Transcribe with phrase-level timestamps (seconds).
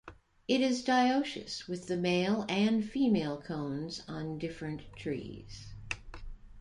[0.47, 5.75] It is dioecious, with the male and female cones on different trees.